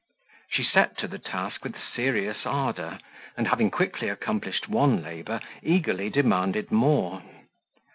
[0.49, 2.97] She set to the task with serious ardour,
[3.37, 7.21] and having quickly accomplished one labour, eagerly demanded more.